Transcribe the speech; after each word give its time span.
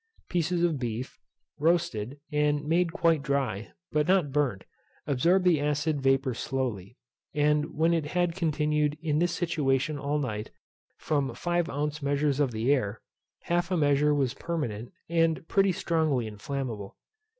Pieces 0.29 0.63
of 0.63 0.79
beef, 0.79 1.19
roasted, 1.59 2.19
and 2.31 2.65
made 2.67 2.91
quite 2.91 3.21
dry, 3.21 3.71
but 3.91 4.07
not 4.07 4.31
burnt, 4.31 4.63
absorbed 5.05 5.45
the 5.45 5.59
acid 5.61 6.01
vapour 6.01 6.33
slowly; 6.33 6.97
and 7.35 7.75
when 7.75 7.93
it 7.93 8.05
had 8.05 8.33
continued 8.33 8.97
in 9.03 9.19
this 9.19 9.31
situation 9.31 9.99
all 9.99 10.17
night, 10.17 10.49
from 10.97 11.31
five 11.35 11.69
ounce 11.69 12.01
measures 12.01 12.39
of 12.39 12.51
the 12.51 12.71
air, 12.73 12.99
half 13.43 13.69
a 13.69 13.77
measure 13.77 14.11
was 14.15 14.33
permanent, 14.33 14.91
and 15.07 15.47
pretty 15.47 15.71
strongly 15.71 16.25
inflammable. 16.25 16.97